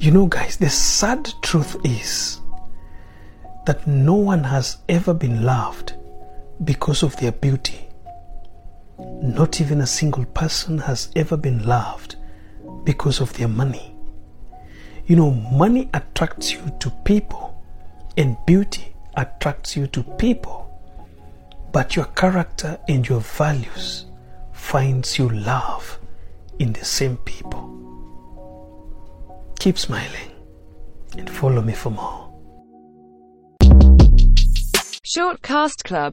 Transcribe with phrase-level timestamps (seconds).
[0.00, 2.40] You know, guys, the sad truth is
[3.66, 5.92] that no one has ever been loved
[6.64, 7.86] because of their beauty.
[8.98, 12.16] Not even a single person has ever been loved
[12.84, 13.94] because of their money.
[15.04, 17.62] You know, money attracts you to people,
[18.16, 20.80] and beauty attracts you to people.
[21.72, 24.06] But your character and your values
[24.52, 25.98] finds you love
[26.58, 27.59] in the same people.
[29.60, 30.30] Keep smiling
[31.18, 32.26] and follow me for more.
[35.04, 36.08] Shortcast Club